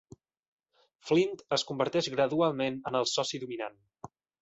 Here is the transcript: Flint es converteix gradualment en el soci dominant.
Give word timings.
Flint 1.09 1.37
es 1.59 1.67
converteix 1.73 2.09
gradualment 2.17 2.83
en 2.93 3.01
el 3.03 3.11
soci 3.15 3.45
dominant. 3.47 3.83